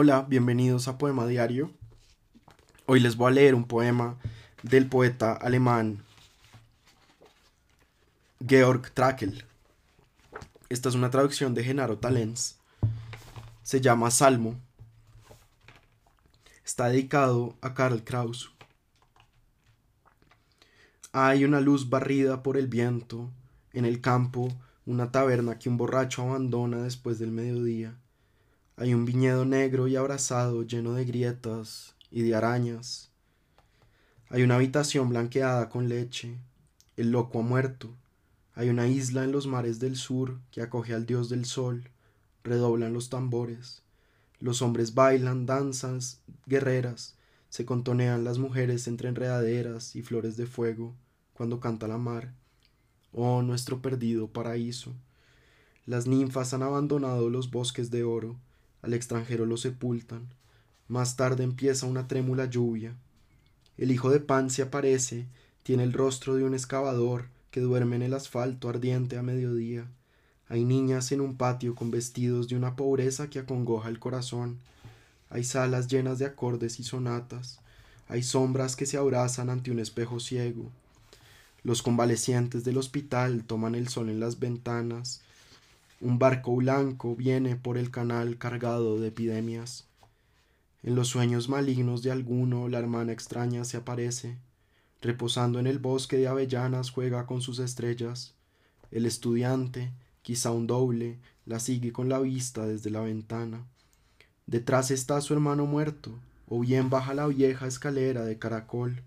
Hola, 0.00 0.24
bienvenidos 0.28 0.86
a 0.86 0.96
Poema 0.96 1.26
Diario. 1.26 1.72
Hoy 2.86 3.00
les 3.00 3.16
voy 3.16 3.32
a 3.32 3.34
leer 3.34 3.56
un 3.56 3.64
poema 3.64 4.16
del 4.62 4.88
poeta 4.88 5.32
alemán 5.32 6.04
Georg 8.46 8.92
Trakl. 8.92 9.42
Esta 10.68 10.88
es 10.88 10.94
una 10.94 11.10
traducción 11.10 11.52
de 11.52 11.64
Genaro 11.64 11.98
Talens. 11.98 12.60
Se 13.64 13.80
llama 13.80 14.12
Salmo. 14.12 14.54
Está 16.64 16.90
dedicado 16.90 17.56
a 17.60 17.74
Karl 17.74 18.04
Kraus. 18.04 18.52
Hay 21.10 21.44
una 21.44 21.60
luz 21.60 21.90
barrida 21.90 22.44
por 22.44 22.56
el 22.56 22.68
viento, 22.68 23.32
en 23.72 23.84
el 23.84 24.00
campo, 24.00 24.46
una 24.86 25.10
taberna 25.10 25.58
que 25.58 25.68
un 25.68 25.76
borracho 25.76 26.22
abandona 26.22 26.84
después 26.84 27.18
del 27.18 27.32
mediodía 27.32 27.98
hay 28.80 28.94
un 28.94 29.04
viñedo 29.04 29.44
negro 29.44 29.88
y 29.88 29.96
abrazado 29.96 30.62
lleno 30.62 30.92
de 30.92 31.04
grietas 31.04 31.96
y 32.12 32.22
de 32.22 32.36
arañas. 32.36 33.10
Hay 34.28 34.44
una 34.44 34.54
habitación 34.54 35.08
blanqueada 35.08 35.68
con 35.68 35.88
leche. 35.88 36.38
El 36.96 37.10
loco 37.10 37.40
ha 37.40 37.42
muerto. 37.42 37.92
Hay 38.54 38.68
una 38.68 38.86
isla 38.86 39.24
en 39.24 39.32
los 39.32 39.48
mares 39.48 39.80
del 39.80 39.96
sur 39.96 40.38
que 40.52 40.62
acoge 40.62 40.94
al 40.94 41.06
dios 41.06 41.28
del 41.28 41.44
sol. 41.44 41.90
Redoblan 42.44 42.92
los 42.92 43.10
tambores. 43.10 43.82
Los 44.38 44.62
hombres 44.62 44.94
bailan 44.94 45.44
danzas 45.44 46.20
guerreras. 46.46 47.16
Se 47.48 47.64
contonean 47.64 48.22
las 48.22 48.38
mujeres 48.38 48.86
entre 48.86 49.08
enredaderas 49.08 49.96
y 49.96 50.02
flores 50.02 50.36
de 50.36 50.46
fuego 50.46 50.94
cuando 51.32 51.58
canta 51.58 51.88
la 51.88 51.98
mar. 51.98 52.32
Oh, 53.10 53.42
nuestro 53.42 53.82
perdido 53.82 54.28
paraíso. 54.28 54.94
Las 55.84 56.06
ninfas 56.06 56.54
han 56.54 56.62
abandonado 56.62 57.28
los 57.28 57.50
bosques 57.50 57.90
de 57.90 58.04
oro 58.04 58.38
al 58.82 58.94
extranjero 58.94 59.46
lo 59.46 59.56
sepultan. 59.56 60.28
Más 60.88 61.16
tarde 61.16 61.44
empieza 61.44 61.86
una 61.86 62.08
trémula 62.08 62.46
lluvia. 62.46 62.94
El 63.76 63.90
hijo 63.90 64.10
de 64.10 64.20
Pan 64.20 64.50
se 64.50 64.62
aparece, 64.62 65.26
tiene 65.62 65.84
el 65.84 65.92
rostro 65.92 66.34
de 66.34 66.44
un 66.44 66.54
excavador 66.54 67.26
que 67.50 67.60
duerme 67.60 67.96
en 67.96 68.02
el 68.02 68.14
asfalto 68.14 68.68
ardiente 68.68 69.18
a 69.18 69.22
mediodía. 69.22 69.86
Hay 70.48 70.64
niñas 70.64 71.12
en 71.12 71.20
un 71.20 71.36
patio 71.36 71.74
con 71.74 71.90
vestidos 71.90 72.48
de 72.48 72.56
una 72.56 72.74
pobreza 72.74 73.28
que 73.28 73.38
acongoja 73.38 73.88
el 73.88 73.98
corazón. 73.98 74.58
Hay 75.30 75.44
salas 75.44 75.88
llenas 75.88 76.18
de 76.18 76.24
acordes 76.24 76.80
y 76.80 76.84
sonatas. 76.84 77.60
Hay 78.08 78.22
sombras 78.22 78.74
que 78.74 78.86
se 78.86 78.96
abrazan 78.96 79.50
ante 79.50 79.70
un 79.70 79.78
espejo 79.78 80.20
ciego. 80.20 80.70
Los 81.62 81.82
convalecientes 81.82 82.64
del 82.64 82.78
hospital 82.78 83.44
toman 83.44 83.74
el 83.74 83.88
sol 83.88 84.08
en 84.08 84.20
las 84.20 84.38
ventanas 84.38 85.20
un 86.00 86.20
barco 86.20 86.54
blanco 86.54 87.16
viene 87.16 87.56
por 87.56 87.76
el 87.76 87.90
canal 87.90 88.38
cargado 88.38 89.00
de 89.00 89.08
epidemias. 89.08 89.88
En 90.84 90.94
los 90.94 91.08
sueños 91.08 91.48
malignos 91.48 92.02
de 92.04 92.12
alguno 92.12 92.68
la 92.68 92.78
hermana 92.78 93.10
extraña 93.10 93.64
se 93.64 93.78
aparece. 93.78 94.36
Reposando 95.02 95.58
en 95.58 95.66
el 95.66 95.80
bosque 95.80 96.16
de 96.16 96.28
avellanas 96.28 96.90
juega 96.90 97.26
con 97.26 97.42
sus 97.42 97.58
estrellas. 97.58 98.34
El 98.92 99.06
estudiante, 99.06 99.90
quizá 100.22 100.52
un 100.52 100.68
doble, 100.68 101.18
la 101.46 101.58
sigue 101.58 101.92
con 101.92 102.08
la 102.08 102.20
vista 102.20 102.64
desde 102.64 102.90
la 102.90 103.00
ventana. 103.00 103.66
Detrás 104.46 104.92
está 104.92 105.20
su 105.20 105.34
hermano 105.34 105.66
muerto, 105.66 106.16
o 106.46 106.60
bien 106.60 106.90
baja 106.90 107.12
la 107.12 107.26
vieja 107.26 107.66
escalera 107.66 108.24
de 108.24 108.38
caracol. 108.38 109.02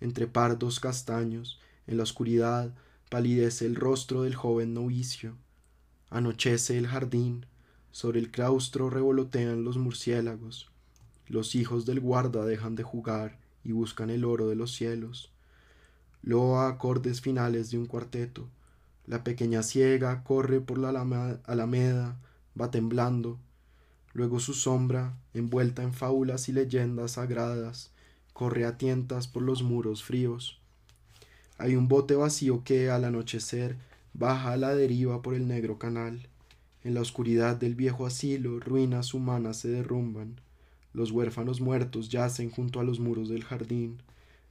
Entre 0.00 0.26
pardos 0.26 0.80
castaños, 0.80 1.60
en 1.86 1.96
la 1.96 2.02
oscuridad, 2.02 2.74
palidece 3.08 3.66
el 3.66 3.76
rostro 3.76 4.22
del 4.24 4.34
joven 4.34 4.74
novicio 4.74 5.36
Anochece 6.10 6.78
el 6.78 6.86
jardín, 6.86 7.44
sobre 7.90 8.18
el 8.18 8.30
claustro 8.30 8.88
revolotean 8.88 9.64
los 9.64 9.76
murciélagos, 9.76 10.70
los 11.26 11.54
hijos 11.54 11.84
del 11.84 12.00
guarda 12.00 12.46
dejan 12.46 12.74
de 12.74 12.82
jugar 12.82 13.38
y 13.62 13.72
buscan 13.72 14.08
el 14.08 14.24
oro 14.24 14.48
de 14.48 14.56
los 14.56 14.72
cielos. 14.72 15.30
Loa 16.22 16.68
acordes 16.68 17.20
finales 17.20 17.70
de 17.70 17.78
un 17.78 17.86
cuarteto, 17.86 18.48
la 19.06 19.24
pequeña 19.24 19.62
ciega 19.62 20.22
corre 20.22 20.60
por 20.60 20.78
la 20.78 20.90
alameda, 21.44 22.20
va 22.60 22.70
temblando, 22.70 23.38
luego 24.12 24.38
su 24.38 24.52
sombra, 24.52 25.16
envuelta 25.32 25.82
en 25.82 25.94
fábulas 25.94 26.48
y 26.48 26.52
leyendas 26.52 27.12
sagradas, 27.12 27.90
corre 28.32 28.66
a 28.66 28.76
tientas 28.76 29.26
por 29.26 29.42
los 29.42 29.62
muros 29.62 30.04
fríos. 30.04 30.60
Hay 31.56 31.74
un 31.74 31.88
bote 31.88 32.16
vacío 32.16 32.62
que, 32.64 32.90
al 32.90 33.04
anochecer, 33.04 33.76
baja 34.18 34.52
a 34.52 34.56
la 34.56 34.74
deriva 34.74 35.22
por 35.22 35.34
el 35.34 35.46
negro 35.46 35.78
canal. 35.78 36.28
En 36.82 36.94
la 36.94 37.00
oscuridad 37.00 37.56
del 37.56 37.76
viejo 37.76 38.04
asilo, 38.04 38.58
ruinas 38.58 39.14
humanas 39.14 39.58
se 39.58 39.68
derrumban. 39.68 40.40
Los 40.92 41.12
huérfanos 41.12 41.60
muertos 41.60 42.08
yacen 42.08 42.50
junto 42.50 42.80
a 42.80 42.84
los 42.84 42.98
muros 42.98 43.28
del 43.28 43.44
jardín. 43.44 44.02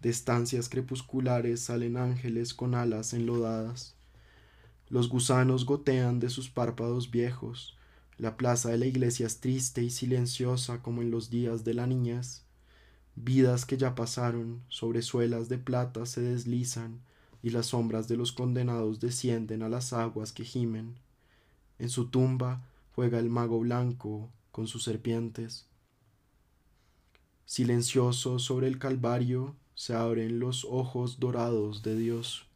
De 0.00 0.08
estancias 0.08 0.70
crepusculares 0.70 1.60
salen 1.60 1.98
ángeles 1.98 2.54
con 2.54 2.74
alas 2.74 3.12
enlodadas. 3.12 3.94
Los 4.88 5.10
gusanos 5.10 5.66
gotean 5.66 6.20
de 6.20 6.30
sus 6.30 6.48
párpados 6.48 7.10
viejos. 7.10 7.76
La 8.16 8.38
plaza 8.38 8.70
de 8.70 8.78
la 8.78 8.86
iglesia 8.86 9.26
es 9.26 9.40
triste 9.40 9.82
y 9.82 9.90
silenciosa 9.90 10.80
como 10.80 11.02
en 11.02 11.10
los 11.10 11.28
días 11.28 11.64
de 11.64 11.74
la 11.74 11.86
niñez. 11.86 12.44
Vidas 13.14 13.66
que 13.66 13.76
ya 13.76 13.94
pasaron, 13.94 14.62
sobre 14.68 15.02
suelas 15.02 15.50
de 15.50 15.58
plata 15.58 16.06
se 16.06 16.22
deslizan, 16.22 17.00
y 17.42 17.50
las 17.50 17.66
sombras 17.66 18.08
de 18.08 18.16
los 18.16 18.32
condenados 18.32 19.00
descienden 19.00 19.62
a 19.62 19.68
las 19.68 19.92
aguas 19.92 20.32
que 20.32 20.44
gimen. 20.44 20.96
En 21.78 21.88
su 21.88 22.06
tumba 22.06 22.62
juega 22.94 23.18
el 23.18 23.30
mago 23.30 23.60
blanco 23.60 24.28
con 24.52 24.66
sus 24.66 24.84
serpientes. 24.84 25.66
Silencioso 27.46 28.38
sobre 28.38 28.66
el 28.66 28.78
Calvario 28.78 29.56
se 29.74 29.94
abren 29.94 30.38
los 30.38 30.64
ojos 30.64 31.18
dorados 31.18 31.82
de 31.82 31.96
Dios. 31.96 32.49